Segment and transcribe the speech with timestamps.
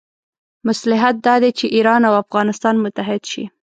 [0.67, 3.43] مصلحت دا دی چې ایران او افغانستان متحد شي.